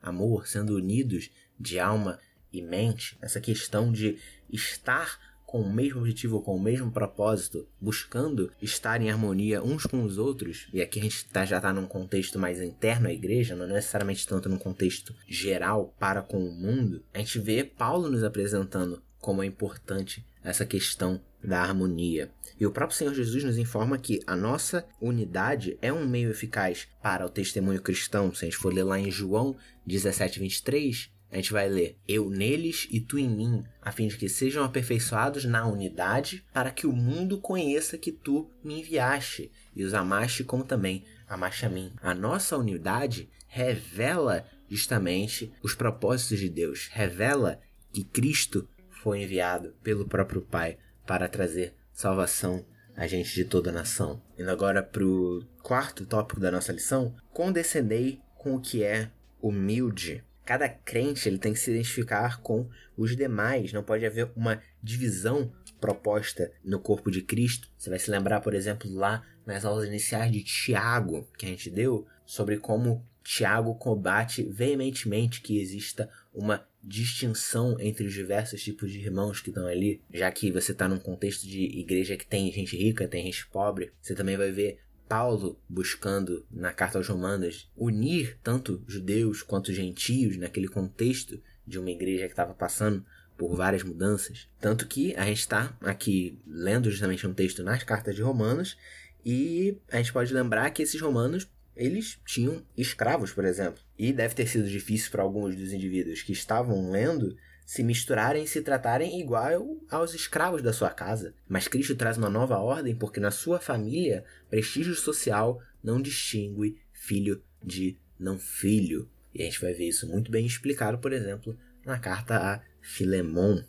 amor, 0.00 0.46
sendo 0.46 0.74
unidos 0.74 1.30
de 1.60 1.78
alma 1.78 2.18
e 2.58 2.62
mente. 2.62 3.16
Essa 3.20 3.40
questão 3.40 3.92
de 3.92 4.18
estar 4.50 5.18
com 5.46 5.60
o 5.60 5.72
mesmo 5.72 6.00
objetivo, 6.00 6.42
com 6.42 6.56
o 6.56 6.60
mesmo 6.60 6.90
propósito, 6.90 7.66
buscando 7.80 8.52
estar 8.60 9.00
em 9.00 9.10
harmonia 9.10 9.62
uns 9.62 9.86
com 9.86 10.02
os 10.02 10.18
outros, 10.18 10.66
e 10.72 10.82
aqui 10.82 10.98
a 10.98 11.02
gente 11.02 11.24
tá, 11.26 11.44
já 11.44 11.56
está 11.58 11.72
num 11.72 11.86
contexto 11.86 12.38
mais 12.38 12.60
interno 12.60 13.06
à 13.06 13.12
igreja, 13.12 13.54
não 13.54 13.66
necessariamente 13.66 14.26
tanto 14.26 14.48
num 14.48 14.58
contexto 14.58 15.14
geral 15.28 15.94
para 15.98 16.20
com 16.20 16.44
o 16.44 16.52
mundo, 16.52 17.02
a 17.14 17.18
gente 17.18 17.38
vê 17.38 17.62
Paulo 17.62 18.10
nos 18.10 18.24
apresentando 18.24 19.00
como 19.20 19.42
é 19.42 19.46
importante 19.46 20.26
essa 20.42 20.66
questão 20.66 21.20
da 21.42 21.60
harmonia. 21.62 22.30
E 22.58 22.66
o 22.66 22.72
próprio 22.72 22.96
Senhor 22.96 23.14
Jesus 23.14 23.44
nos 23.44 23.58
informa 23.58 23.98
que 23.98 24.20
a 24.26 24.34
nossa 24.34 24.86
unidade 25.00 25.78
é 25.80 25.92
um 25.92 26.06
meio 26.06 26.30
eficaz 26.30 26.88
para 27.02 27.26
o 27.26 27.28
testemunho 27.28 27.82
cristão. 27.82 28.34
Se 28.34 28.44
a 28.44 28.48
gente 28.48 28.56
for 28.56 28.72
ler 28.72 28.84
lá 28.84 28.98
em 28.98 29.10
João 29.10 29.56
17, 29.86 30.40
23, 30.40 31.10
a 31.36 31.40
gente 31.40 31.52
vai 31.52 31.68
ler: 31.68 31.98
Eu 32.08 32.30
neles 32.30 32.88
e 32.90 32.98
tu 32.98 33.18
em 33.18 33.28
mim, 33.28 33.62
a 33.82 33.92
fim 33.92 34.08
de 34.08 34.16
que 34.16 34.28
sejam 34.28 34.64
aperfeiçoados 34.64 35.44
na 35.44 35.66
unidade, 35.66 36.42
para 36.52 36.70
que 36.70 36.86
o 36.86 36.92
mundo 36.92 37.38
conheça 37.38 37.98
que 37.98 38.10
tu 38.10 38.50
me 38.64 38.80
enviaste 38.80 39.52
e 39.74 39.84
os 39.84 39.92
amaste 39.92 40.42
como 40.42 40.64
também 40.64 41.04
amaste 41.28 41.66
a 41.66 41.68
mim. 41.68 41.92
A 42.00 42.14
nossa 42.14 42.56
unidade 42.56 43.28
revela 43.46 44.46
justamente 44.68 45.52
os 45.62 45.74
propósitos 45.74 46.38
de 46.38 46.48
Deus, 46.48 46.88
revela 46.90 47.60
que 47.92 48.02
Cristo 48.02 48.66
foi 49.02 49.22
enviado 49.22 49.74
pelo 49.82 50.08
próprio 50.08 50.40
Pai 50.40 50.78
para 51.06 51.28
trazer 51.28 51.74
salvação 51.92 52.64
a 52.96 53.06
gente 53.06 53.34
de 53.34 53.44
toda 53.44 53.68
a 53.68 53.74
nação. 53.74 54.22
Indo 54.38 54.50
agora 54.50 54.82
para 54.82 55.04
o 55.04 55.44
quarto 55.62 56.06
tópico 56.06 56.40
da 56.40 56.50
nossa 56.50 56.72
lição, 56.72 57.14
condescendei 57.30 58.20
com 58.34 58.54
o 58.54 58.60
que 58.60 58.82
é 58.82 59.10
humilde. 59.40 60.24
Cada 60.46 60.68
crente 60.68 61.28
ele 61.28 61.38
tem 61.38 61.52
que 61.52 61.58
se 61.58 61.72
identificar 61.72 62.40
com 62.40 62.68
os 62.96 63.16
demais, 63.16 63.72
não 63.72 63.82
pode 63.82 64.06
haver 64.06 64.30
uma 64.36 64.62
divisão 64.80 65.52
proposta 65.80 66.52
no 66.64 66.78
corpo 66.78 67.10
de 67.10 67.20
Cristo. 67.20 67.68
Você 67.76 67.90
vai 67.90 67.98
se 67.98 68.10
lembrar, 68.10 68.40
por 68.40 68.54
exemplo, 68.54 68.88
lá 68.90 69.26
nas 69.44 69.64
aulas 69.64 69.88
iniciais 69.88 70.30
de 70.30 70.44
Tiago, 70.44 71.28
que 71.36 71.46
a 71.46 71.48
gente 71.48 71.68
deu, 71.68 72.06
sobre 72.24 72.58
como 72.58 73.04
Tiago 73.24 73.74
combate 73.74 74.44
veementemente 74.44 75.40
que 75.40 75.58
exista 75.58 76.08
uma 76.32 76.64
distinção 76.80 77.76
entre 77.80 78.06
os 78.06 78.12
diversos 78.12 78.62
tipos 78.62 78.92
de 78.92 79.00
irmãos 79.00 79.40
que 79.40 79.50
estão 79.50 79.66
ali, 79.66 80.00
já 80.14 80.30
que 80.30 80.52
você 80.52 80.70
está 80.70 80.86
num 80.86 81.00
contexto 81.00 81.44
de 81.44 81.64
igreja 81.80 82.16
que 82.16 82.24
tem 82.24 82.52
gente 82.52 82.76
rica, 82.76 83.08
tem 83.08 83.24
gente 83.24 83.48
pobre, 83.48 83.92
você 84.00 84.14
também 84.14 84.36
vai 84.36 84.52
ver 84.52 84.78
Paulo 85.08 85.58
buscando 85.68 86.44
na 86.50 86.72
carta 86.72 86.98
aos 86.98 87.08
Romanos 87.08 87.70
unir 87.76 88.38
tanto 88.42 88.82
judeus 88.86 89.42
quanto 89.42 89.72
gentios 89.72 90.36
naquele 90.36 90.68
contexto 90.68 91.40
de 91.66 91.78
uma 91.78 91.90
igreja 91.90 92.26
que 92.26 92.32
estava 92.32 92.54
passando 92.54 93.04
por 93.36 93.54
várias 93.54 93.82
mudanças. 93.82 94.48
Tanto 94.60 94.86
que 94.86 95.14
a 95.16 95.24
gente 95.24 95.40
está 95.40 95.76
aqui 95.80 96.38
lendo 96.46 96.90
justamente 96.90 97.26
um 97.26 97.34
texto 97.34 97.62
nas 97.62 97.82
cartas 97.82 98.14
de 98.14 98.22
Romanos 98.22 98.76
e 99.24 99.76
a 99.90 99.96
gente 99.96 100.12
pode 100.12 100.32
lembrar 100.32 100.70
que 100.70 100.82
esses 100.82 101.00
romanos 101.00 101.48
eles 101.76 102.18
tinham 102.24 102.62
escravos, 102.76 103.32
por 103.32 103.44
exemplo. 103.44 103.82
E 103.98 104.12
deve 104.12 104.34
ter 104.34 104.46
sido 104.46 104.68
difícil 104.68 105.10
para 105.10 105.22
alguns 105.22 105.54
dos 105.54 105.72
indivíduos 105.72 106.22
que 106.22 106.32
estavam 106.32 106.90
lendo 106.90 107.36
se 107.66 107.82
misturarem 107.82 108.44
e 108.44 108.48
se 108.48 108.62
tratarem 108.62 109.20
igual 109.20 109.76
aos 109.90 110.14
escravos 110.14 110.62
da 110.62 110.72
sua 110.72 110.88
casa. 110.88 111.34
Mas 111.48 111.66
Cristo 111.66 111.96
traz 111.96 112.16
uma 112.16 112.30
nova 112.30 112.58
ordem 112.58 112.94
porque 112.94 113.18
na 113.18 113.32
sua 113.32 113.58
família, 113.58 114.24
prestígio 114.48 114.94
social 114.94 115.60
não 115.82 116.00
distingue 116.00 116.78
filho 116.92 117.42
de 117.62 117.98
não 118.18 118.38
filho. 118.38 119.10
E 119.34 119.42
a 119.42 119.44
gente 119.44 119.60
vai 119.60 119.74
ver 119.74 119.88
isso 119.88 120.06
muito 120.06 120.30
bem 120.30 120.46
explicado, 120.46 120.98
por 120.98 121.12
exemplo, 121.12 121.58
na 121.84 121.98
carta 121.98 122.36
a 122.36 122.62
Filemon. 122.80 123.62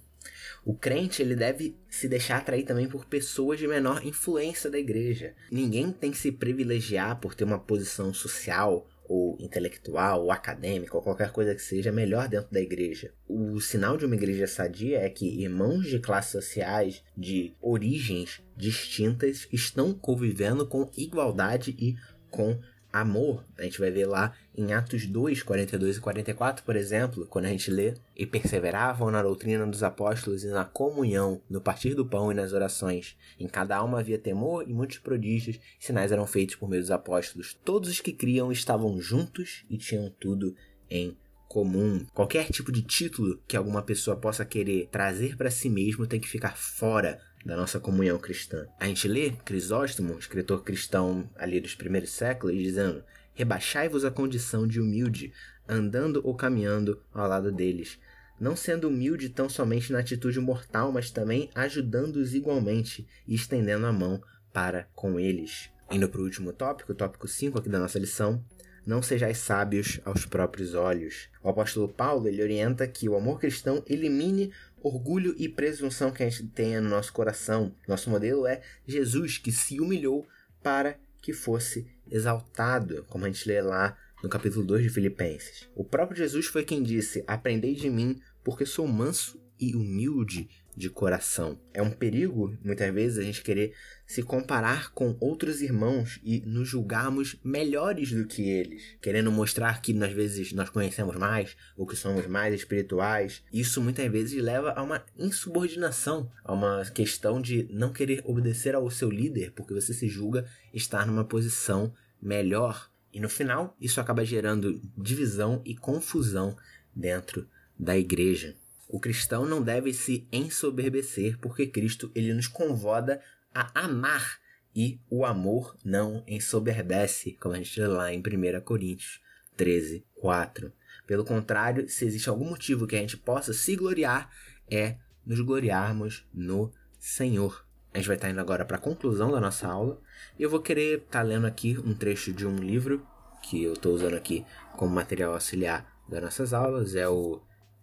O 0.63 0.75
crente 0.75 1.21
ele 1.21 1.35
deve 1.35 1.75
se 1.89 2.07
deixar 2.07 2.37
atrair 2.37 2.65
também 2.65 2.87
por 2.87 3.05
pessoas 3.05 3.57
de 3.57 3.67
menor 3.67 4.05
influência 4.05 4.69
da 4.69 4.77
igreja. 4.77 5.33
Ninguém 5.51 5.91
tem 5.91 6.11
que 6.11 6.17
se 6.17 6.31
privilegiar 6.31 7.19
por 7.19 7.33
ter 7.33 7.45
uma 7.45 7.59
posição 7.59 8.13
social 8.13 8.87
ou 9.07 9.37
intelectual, 9.39 10.23
ou 10.23 10.31
acadêmica, 10.31 10.95
ou 10.95 11.01
qualquer 11.01 11.31
coisa 11.31 11.55
que 11.55 11.61
seja 11.61 11.91
melhor 11.91 12.27
dentro 12.27 12.51
da 12.51 12.61
igreja. 12.61 13.13
O 13.27 13.59
sinal 13.59 13.97
de 13.97 14.05
uma 14.05 14.15
igreja 14.15 14.47
sadia 14.47 14.99
é 14.99 15.09
que 15.09 15.41
irmãos 15.41 15.87
de 15.87 15.99
classes 15.99 16.31
sociais, 16.31 17.03
de 17.15 17.53
origens 17.61 18.41
distintas, 18.55 19.47
estão 19.51 19.93
convivendo 19.93 20.67
com 20.67 20.89
igualdade 20.97 21.75
e 21.79 21.95
com 22.29 22.59
amor. 23.01 23.43
A 23.57 23.63
gente 23.63 23.79
vai 23.79 23.91
ver 23.91 24.05
lá 24.05 24.33
em 24.55 24.73
Atos 24.73 25.05
2, 25.05 25.43
42 25.43 25.97
e 25.97 26.01
44, 26.01 26.63
por 26.63 26.75
exemplo, 26.75 27.25
quando 27.27 27.45
a 27.45 27.49
gente 27.49 27.71
lê: 27.71 27.93
E 28.15 28.25
perseveravam 28.25 29.11
na 29.11 29.21
doutrina 29.21 29.65
dos 29.65 29.83
apóstolos 29.83 30.43
e 30.43 30.47
na 30.47 30.65
comunhão, 30.65 31.41
no 31.49 31.61
partir 31.61 31.93
do 31.93 32.05
pão 32.05 32.31
e 32.31 32.35
nas 32.35 32.53
orações. 32.53 33.17
Em 33.39 33.47
cada 33.47 33.77
alma 33.77 33.99
havia 33.99 34.17
temor 34.17 34.63
e 34.67 34.73
muitos 34.73 34.97
prodígios, 34.99 35.57
e 35.79 35.85
sinais 35.85 36.11
eram 36.11 36.25
feitos 36.25 36.55
por 36.55 36.69
meio 36.69 36.81
dos 36.81 36.91
apóstolos. 36.91 37.57
Todos 37.65 37.89
os 37.89 37.99
que 37.99 38.11
criam 38.11 38.51
estavam 38.51 38.99
juntos 38.99 39.65
e 39.69 39.77
tinham 39.77 40.09
tudo 40.19 40.55
em 40.89 41.17
comum, 41.47 42.05
qualquer 42.13 42.49
tipo 42.49 42.71
de 42.71 42.81
título 42.81 43.41
que 43.47 43.55
alguma 43.55 43.81
pessoa 43.81 44.17
possa 44.17 44.43
querer 44.43 44.89
trazer 44.91 45.37
para 45.37 45.49
si 45.49 45.69
mesmo 45.69 46.05
tem 46.05 46.19
que 46.19 46.27
ficar 46.27 46.57
fora 46.57 47.19
da 47.45 47.55
nossa 47.55 47.79
comunhão 47.79 48.17
cristã. 48.17 48.67
A 48.79 48.87
gente 48.87 49.07
lê 49.07 49.31
Crisóstomo, 49.31 50.17
escritor 50.17 50.63
cristão 50.63 51.29
ali 51.35 51.59
dos 51.59 51.75
primeiros 51.75 52.11
séculos, 52.11 52.57
dizendo: 52.57 53.03
Rebaixai-vos 53.33 54.03
a 54.03 54.11
condição 54.11 54.67
de 54.67 54.81
humilde, 54.81 55.31
andando 55.67 56.21
ou 56.23 56.35
caminhando 56.35 57.01
ao 57.13 57.27
lado 57.27 57.51
deles, 57.51 57.99
não 58.39 58.55
sendo 58.55 58.87
humilde 58.87 59.29
tão 59.29 59.49
somente 59.49 59.91
na 59.91 59.99
atitude 59.99 60.39
mortal, 60.39 60.91
mas 60.91 61.11
também 61.11 61.49
ajudando-os 61.55 62.33
igualmente 62.33 63.07
e 63.27 63.35
estendendo 63.35 63.85
a 63.85 63.93
mão 63.93 64.21
para 64.53 64.87
com 64.95 65.19
eles. 65.19 65.69
Indo 65.89 66.09
para 66.09 66.19
o 66.19 66.23
último 66.23 66.51
tópico, 66.51 66.91
o 66.91 66.95
tópico 66.95 67.27
5 67.27 67.59
aqui 67.59 67.69
da 67.69 67.79
nossa 67.79 67.97
lição, 67.97 68.43
não 68.87 69.01
sejais 69.01 69.39
sábios 69.39 69.99
aos 70.05 70.25
próprios 70.25 70.73
olhos. 70.73 71.27
O 71.43 71.49
apóstolo 71.49 71.89
Paulo 71.89 72.29
ele 72.29 72.41
orienta 72.41 72.87
que 72.87 73.09
o 73.09 73.17
amor 73.17 73.37
cristão 73.37 73.83
elimine 73.85 74.53
orgulho 74.81 75.35
e 75.37 75.49
presunção 75.49 76.09
que 76.09 76.23
a 76.23 76.29
gente 76.29 76.47
tenha 76.47 76.79
no 76.79 76.89
nosso 76.89 77.11
coração. 77.11 77.75
Nosso 77.85 78.09
modelo 78.09 78.47
é 78.47 78.61
Jesus 78.87 79.37
que 79.37 79.51
se 79.51 79.81
humilhou 79.81 80.25
para 80.63 80.97
que 81.21 81.33
fosse 81.33 81.85
exaltado, 82.09 83.03
como 83.09 83.25
a 83.25 83.27
gente 83.27 83.45
lê 83.45 83.61
lá 83.61 83.97
no 84.23 84.29
capítulo 84.29 84.65
2 84.65 84.83
de 84.83 84.89
Filipenses. 84.89 85.67
O 85.75 85.83
próprio 85.83 86.17
Jesus 86.17 86.45
foi 86.45 86.63
quem 86.63 86.81
disse: 86.81 87.25
Aprendei 87.27 87.75
de 87.75 87.89
mim, 87.89 88.21
porque 88.41 88.65
sou 88.65 88.87
manso 88.87 89.37
e 89.59 89.75
humilde 89.75 90.49
de 90.77 90.91
coração. 90.91 91.59
É 91.73 91.81
um 91.81 91.89
perigo, 91.89 92.55
muitas 92.63 92.93
vezes, 92.93 93.17
a 93.17 93.23
gente 93.23 93.41
querer 93.41 93.73
se 94.05 94.21
comparar 94.21 94.91
com 94.93 95.17
outros 95.19 95.59
irmãos 95.61 96.19
e 96.23 96.41
nos 96.41 96.69
julgarmos 96.69 97.35
melhores 97.43 98.11
do 98.11 98.27
que 98.27 98.47
eles, 98.47 98.95
querendo 99.01 99.31
mostrar 99.31 99.81
que 99.81 99.91
às 100.03 100.13
vezes 100.13 100.53
nós 100.53 100.69
conhecemos 100.69 101.15
mais 101.15 101.57
ou 101.75 101.87
que 101.87 101.95
somos 101.95 102.27
mais 102.27 102.53
espirituais. 102.53 103.43
Isso 103.51 103.81
muitas 103.81 104.09
vezes 104.11 104.41
leva 104.41 104.71
a 104.73 104.83
uma 104.83 105.03
insubordinação, 105.17 106.31
a 106.43 106.53
uma 106.53 106.85
questão 106.85 107.41
de 107.41 107.67
não 107.71 107.91
querer 107.91 108.21
obedecer 108.23 108.75
ao 108.75 108.89
seu 108.91 109.09
líder 109.09 109.51
porque 109.53 109.73
você 109.73 109.93
se 109.93 110.07
julga 110.07 110.45
estar 110.71 111.07
numa 111.07 111.25
posição 111.25 111.91
melhor. 112.21 112.91
E 113.11 113.19
no 113.19 113.29
final, 113.29 113.75
isso 113.81 113.99
acaba 113.99 114.23
gerando 114.23 114.79
divisão 114.95 115.59
e 115.65 115.75
confusão 115.75 116.55
dentro 116.95 117.47
da 117.79 117.97
igreja. 117.97 118.55
O 118.87 118.99
cristão 118.99 119.45
não 119.45 119.61
deve 119.61 119.93
se 119.93 120.27
ensoberbecer, 120.31 121.37
porque 121.39 121.67
Cristo 121.67 122.11
ele 122.15 122.33
nos 122.33 122.47
convoda 122.47 123.21
a 123.53 123.85
amar 123.85 124.39
e 124.75 124.99
o 125.09 125.25
amor 125.25 125.75
não 125.83 126.23
ensoberbece, 126.27 127.35
como 127.39 127.55
a 127.55 127.57
gente 127.57 127.79
lê 127.81 127.87
lá 127.87 128.13
em 128.13 128.19
1 128.19 128.61
Coríntios 128.61 129.19
13, 129.57 130.05
4. 130.15 130.71
Pelo 131.05 131.25
contrário, 131.25 131.89
se 131.89 132.05
existe 132.05 132.29
algum 132.29 132.45
motivo 132.45 132.85
que 132.85 132.95
a 132.95 132.99
gente 132.99 133.17
possa 133.17 133.53
se 133.53 133.75
gloriar, 133.75 134.29
é 134.69 134.97
nos 135.25 135.41
gloriarmos 135.41 136.25
no 136.33 136.71
Senhor. 136.99 137.65
A 137.93 137.97
gente 137.97 138.07
vai 138.07 138.17
estar 138.17 138.29
indo 138.29 138.39
agora 138.39 138.63
para 138.63 138.77
a 138.77 138.79
conclusão 138.81 139.31
da 139.31 139.41
nossa 139.41 139.67
aula 139.67 139.99
e 140.37 140.43
eu 140.43 140.49
vou 140.49 140.61
querer 140.61 140.99
estar 140.99 141.23
lendo 141.23 141.47
aqui 141.47 141.77
um 141.79 141.95
trecho 141.95 142.31
de 142.31 142.45
um 142.45 142.57
livro 142.57 143.05
que 143.41 143.63
eu 143.63 143.73
estou 143.73 143.93
usando 143.95 144.13
aqui 144.13 144.45
como 144.75 144.93
material 144.93 145.33
auxiliar 145.33 145.91
das 146.07 146.21
nossas 146.21 146.53
aulas. 146.53 146.93
É 146.93 147.07
o 147.09 147.41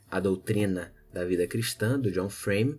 A 0.08 0.20
Doutrina 0.20 0.93
da 1.14 1.24
vida 1.24 1.46
cristã, 1.46 1.98
do 1.98 2.10
John 2.10 2.28
Frame, 2.28 2.78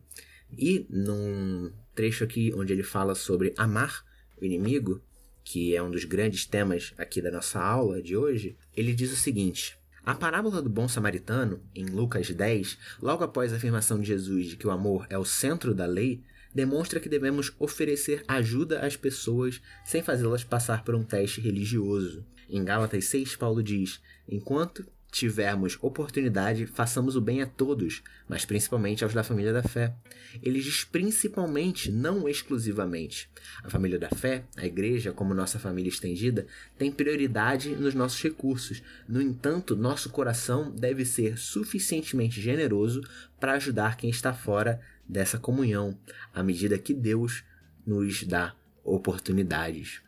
e 0.51 0.86
num 0.89 1.72
trecho 1.96 2.24
aqui 2.24 2.54
onde 2.54 2.74
ele 2.74 2.84
fala 2.84 3.15
sobre 3.15 3.54
amar 3.58 4.06
o 4.39 4.46
inimigo, 4.46 5.01
que 5.44 5.75
é 5.75 5.82
um 5.82 5.89
dos 5.89 6.04
grandes 6.04 6.46
temas 6.46 6.94
aqui 6.98 7.22
da 7.22 7.32
nossa 7.32 7.60
aula 7.60 8.01
de 8.01 8.18
hoje, 8.18 8.58
ele 8.75 8.94
diz 8.94 9.12
o 9.12 9.15
seguinte: 9.15 9.77
a 10.04 10.13
parábola 10.13 10.62
do 10.62 10.70
bom 10.70 10.88
samaritano, 10.88 11.63
em 11.74 11.86
Lucas 11.86 12.30
10, 12.30 12.77
logo 13.01 13.24
após 13.24 13.54
a 13.54 13.56
afirmação 13.56 14.00
de 14.00 14.08
Jesus 14.08 14.48
de 14.48 14.58
que 14.58 14.68
o 14.68 14.72
amor 14.72 15.08
é 15.10 15.18
o 15.18 15.25
centro 15.25 15.74
da 15.74 15.86
lei, 15.86 16.22
demonstra 16.54 17.00
que 17.00 17.10
devemos 17.10 17.54
oferecer 17.58 18.24
ajuda 18.27 18.86
às 18.86 18.96
pessoas 18.96 19.62
sem 19.84 20.04
fazê-las 20.04 20.44
passar 20.44 20.84
por 20.84 20.94
um 20.94 21.04
teste 21.04 21.42
religioso. 21.42 22.25
Em 22.50 22.63
Gálatas 22.63 23.06
6, 23.06 23.36
Paulo 23.36 23.63
diz: 23.63 24.00
Enquanto 24.27 24.86
tivermos 25.15 25.78
oportunidade, 25.82 26.67
façamos 26.67 27.15
o 27.15 27.21
bem 27.21 27.41
a 27.41 27.45
todos, 27.45 28.04
mas 28.28 28.43
principalmente 28.43 29.01
aos 29.01 29.13
da 29.13 29.23
família 29.23 29.54
da 29.54 29.63
fé. 29.63 29.95
Ele 30.43 30.60
diz 30.60 30.84
principalmente, 30.84 31.89
não 31.89 32.28
exclusivamente. 32.28 33.30
A 33.63 33.69
família 33.69 33.97
da 33.97 34.10
fé, 34.10 34.43
a 34.58 34.65
igreja, 34.65 35.13
como 35.13 35.34
nossa 35.34 35.58
família 35.58 35.88
estendida, 35.88 36.45
tem 36.78 36.91
prioridade 36.91 37.69
nos 37.69 37.93
nossos 37.95 38.21
recursos. 38.21 38.84
No 39.08 39.21
entanto, 39.21 39.73
nosso 39.73 40.10
coração 40.10 40.69
deve 40.69 41.06
ser 41.06 41.38
suficientemente 41.38 42.41
generoso 42.41 43.01
para 43.39 43.54
ajudar 43.54 43.95
quem 43.95 44.10
está 44.10 44.34
fora 44.34 44.82
dessa 45.08 45.39
comunhão, 45.39 45.97
à 46.34 46.43
medida 46.43 46.78
que 46.78 46.93
Deus 46.93 47.41
nos 47.88 48.21
dá 48.23 48.54
oportunidades. 48.84 50.01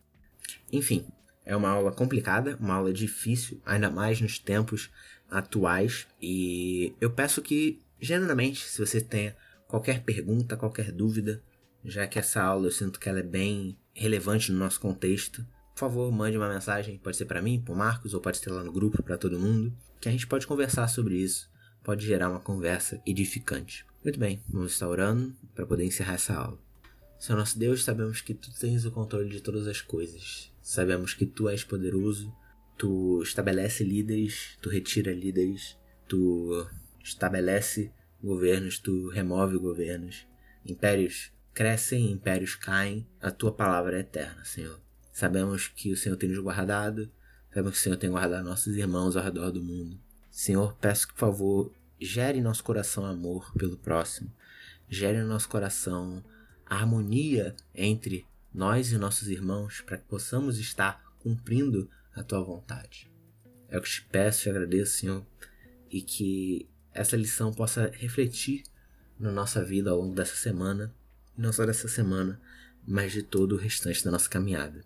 Enfim, 0.70 1.06
é 1.48 1.56
uma 1.56 1.70
aula 1.70 1.94
complicada, 1.94 2.58
uma 2.60 2.76
aula 2.76 2.92
difícil, 2.92 3.62
ainda 3.66 3.90
mais 3.90 4.20
nos 4.20 4.38
tempos 4.38 4.92
atuais. 5.32 6.06
E 6.22 6.94
eu 7.00 7.10
peço 7.10 7.42
que, 7.42 7.80
genuinamente, 8.02 8.66
se 8.66 8.86
você 8.86 9.00
tenha 9.00 9.34
qualquer 9.66 10.04
pergunta, 10.04 10.58
qualquer 10.58 10.92
dúvida, 10.92 11.42
já 11.86 12.06
que 12.06 12.20
essa 12.20 12.44
aula 12.44 12.68
eu 12.68 12.72
sinto 12.72 13.00
que 13.00 13.08
ela 13.08 13.20
é 13.20 13.24
bem 13.24 13.78
relevante 13.94 14.52
no 14.52 14.60
nosso 14.60 14.80
contexto, 14.82 15.42
por 15.74 15.80
favor, 15.80 16.12
mande 16.12 16.38
uma 16.38 16.50
mensagem, 16.50 16.98
pode 16.98 17.16
ser 17.16 17.26
para 17.26 17.42
mim, 17.42 17.62
para 17.62 17.74
Marcos, 17.74 18.14
ou 18.14 18.20
pode 18.20 18.40
ser 18.40 18.50
lá 18.50 18.64
no 18.64 18.72
grupo 18.72 19.02
para 19.02 19.18
todo 19.18 19.40
mundo, 19.40 19.74
que 20.02 20.10
a 20.10 20.12
gente 20.12 20.28
pode 20.28 20.46
conversar 20.46 20.88
sobre 20.90 21.16
isso, 21.16 21.50
pode 21.82 22.06
gerar 22.06 22.30
uma 22.30 22.42
conversa 22.42 23.02
edificante. 23.06 23.86
Muito 24.04 24.20
bem, 24.20 24.42
vamos 24.50 24.74
estar 24.74 24.90
orando 24.90 25.34
para 25.56 25.66
poder 25.66 25.86
encerrar 25.86 26.16
essa 26.16 26.34
aula. 26.34 26.60
Senhor 27.18 27.38
nosso 27.38 27.58
Deus, 27.58 27.86
sabemos 27.86 28.20
que 28.20 28.34
tu 28.34 28.52
tens 28.60 28.86
o 28.86 28.92
controle 28.92 29.30
de 29.30 29.40
todas 29.40 29.66
as 29.66 29.80
coisas. 29.80 30.52
Sabemos 30.68 31.14
que 31.14 31.26
tu 31.26 31.48
és 31.48 31.64
poderoso, 31.64 32.30
tu 32.78 33.22
estabelece 33.24 33.86
líderes, 33.86 34.58
tu 34.62 34.70
retira 34.70 35.14
líderes, 35.14 35.78
tu 36.10 36.68
estabelece 37.02 37.90
governos, 38.22 38.78
tu 38.78 39.08
remove 39.08 39.58
governos. 39.58 40.28
Impérios 40.66 41.32
crescem, 41.54 42.12
impérios 42.12 42.56
caem, 42.56 43.08
a 43.22 43.32
tua 43.32 43.54
palavra 43.54 43.96
é 43.96 44.02
eterna, 44.02 44.44
Senhor. 44.44 44.78
Sabemos 45.10 45.70
que 45.70 45.94
o 45.94 45.96
Senhor 45.96 46.18
tem 46.18 46.28
nos 46.28 46.40
guardado, 46.40 47.10
sabemos 47.48 47.76
que 47.76 47.80
o 47.80 47.84
Senhor 47.84 47.98
tem 47.98 48.10
guardado 48.10 48.44
nossos 48.44 48.76
irmãos 48.76 49.16
ao 49.16 49.24
redor 49.24 49.52
do 49.52 49.64
mundo. 49.64 49.98
Senhor, 50.30 50.76
peço 50.82 51.08
que, 51.08 51.14
por 51.14 51.20
favor, 51.22 51.74
gere 51.98 52.40
em 52.40 52.44
nosso 52.44 52.66
coração 52.66 53.06
amor 53.06 53.54
pelo 53.54 53.78
próximo, 53.78 54.30
gere 54.90 55.22
no 55.22 55.30
nosso 55.30 55.48
coração 55.48 56.22
a 56.66 56.76
harmonia 56.76 57.56
entre 57.74 58.27
nós 58.54 58.92
e 58.92 58.98
nossos 58.98 59.28
irmãos, 59.28 59.82
para 59.82 59.98
que 59.98 60.06
possamos 60.06 60.58
estar 60.58 61.04
cumprindo 61.20 61.90
a 62.14 62.24
tua 62.24 62.42
vontade. 62.42 63.12
É 63.70 63.78
o 63.78 63.82
que 63.82 63.90
te 63.90 64.02
peço, 64.04 64.44
te 64.44 64.50
agradeço, 64.50 65.00
Senhor, 65.00 65.26
e 65.90 66.02
que 66.02 66.68
essa 66.94 67.16
lição 67.16 67.54
possa 67.54 67.92
refletir 67.94 68.64
na 69.20 69.32
nossa 69.32 69.64
vida 69.64 69.90
ao 69.90 70.00
longo 70.00 70.16
dessa 70.16 70.36
semana, 70.36 70.94
e 71.38 71.42
não 71.42 71.52
só 71.52 71.66
dessa 71.66 71.88
semana, 71.88 72.40
mas 72.86 73.12
de 73.12 73.22
todo 73.22 73.54
o 73.54 73.58
restante 73.58 74.04
da 74.04 74.12
nossa 74.12 74.30
caminhada. 74.30 74.84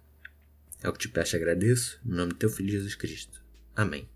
É 0.82 0.90
o 0.90 0.94
que 0.94 1.00
te 1.00 1.10
peço 1.10 1.36
e 1.36 1.38
agradeço, 1.38 2.00
no 2.04 2.16
nome 2.16 2.34
do 2.34 2.38
teu 2.38 2.50
Filho 2.50 2.72
Jesus 2.72 2.96
Cristo. 2.96 3.44
Amém. 3.76 4.10